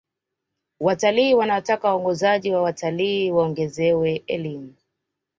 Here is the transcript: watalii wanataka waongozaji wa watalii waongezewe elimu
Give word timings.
watalii 0.79 1.33
wanataka 1.33 1.87
waongozaji 1.87 2.51
wa 2.51 2.61
watalii 2.61 3.31
waongezewe 3.31 4.23
elimu 4.27 4.73